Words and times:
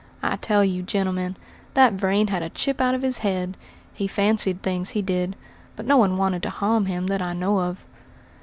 I 0.23 0.37
tell 0.37 0.63
you, 0.65 0.81
gentlemen, 0.81 1.37
that 1.75 1.93
Vrain 1.93 2.29
had 2.29 2.41
a 2.41 2.49
chip 2.49 2.81
out 2.81 2.95
of 2.95 3.03
his 3.03 3.19
head. 3.19 3.55
He 3.93 4.07
fancied 4.07 4.63
things, 4.63 4.89
he 4.97 5.03
did; 5.03 5.35
but 5.75 5.85
no 5.85 5.95
one 5.97 6.17
wanted 6.17 6.41
to 6.41 6.49
harm 6.49 6.87
him 6.87 7.05
that 7.05 7.21
I 7.21 7.33
know 7.33 7.59
of." 7.59 7.85